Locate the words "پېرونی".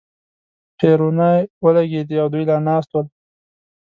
0.77-1.39